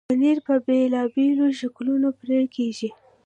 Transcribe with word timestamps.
پنېر 0.09 0.37
په 0.47 0.55
بېلابېلو 0.65 1.45
شکلونو 1.59 2.09
پرې 2.19 2.39
کېږي. 2.55 2.89